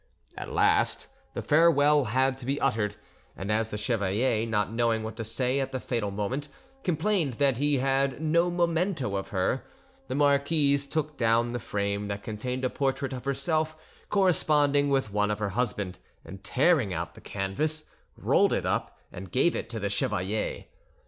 At 0.35 0.51
last 0.51 1.05
the 1.35 1.43
farewell 1.43 2.05
had 2.05 2.39
to 2.39 2.45
be 2.47 2.59
uttered, 2.59 2.95
and 3.37 3.51
as 3.51 3.69
the 3.69 3.77
chevalier, 3.77 4.47
not 4.47 4.73
knowing 4.73 5.03
what 5.03 5.15
to 5.17 5.23
say 5.23 5.59
at 5.59 5.71
the 5.71 5.79
fatal 5.79 6.09
moment, 6.09 6.47
complained 6.83 7.33
that 7.33 7.57
he 7.57 7.77
had 7.77 8.19
no 8.19 8.49
memento 8.49 9.15
of 9.15 9.27
her, 9.27 9.63
the 10.07 10.15
marquise 10.15 10.87
took 10.87 11.17
down 11.17 11.51
the 11.51 11.59
frame 11.59 12.07
that 12.07 12.23
contained 12.23 12.65
a 12.65 12.69
portrait 12.71 13.13
of 13.13 13.25
herself 13.25 13.77
corresponding 14.09 14.89
with 14.89 15.13
one 15.13 15.29
of 15.29 15.37
her 15.37 15.49
husband, 15.49 15.99
and 16.25 16.43
tearing 16.43 16.91
out 16.91 17.13
the 17.13 17.21
canvas, 17.21 17.83
rolled, 18.17 18.53
it 18.53 18.65
up 18.65 18.97
and 19.11 19.31
gave 19.31 19.55
it 19.55 19.69
to 19.69 19.79
the 19.79 19.89
chevalier. 19.91 20.65